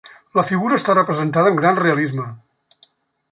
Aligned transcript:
La 0.37 0.43
figura 0.51 0.79
està 0.79 0.95
representada 0.95 1.53
amb 1.53 1.61
gran 1.61 1.79
realisme. 1.83 2.27